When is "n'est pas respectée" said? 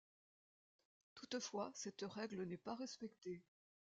2.45-3.43